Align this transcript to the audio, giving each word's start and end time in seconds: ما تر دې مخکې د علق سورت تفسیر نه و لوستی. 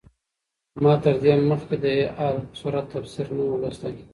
ما 0.83 0.93
تر 1.03 1.15
دې 1.23 1.33
مخکې 1.49 1.75
د 1.83 1.85
علق 2.21 2.47
سورت 2.59 2.85
تفسیر 2.93 3.27
نه 3.37 3.43
و 3.45 3.59
لوستی. 3.61 3.95